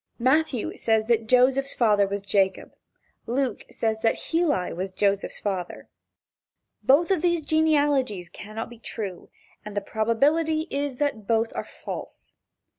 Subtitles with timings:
[0.17, 2.73] Matthew says that Joseph's father was Jacob.
[3.27, 5.89] Luke says that Heli was Joseph's father.
[6.81, 9.29] Both of these genealogies cannot be true,
[9.63, 12.33] and the probability is that both are false.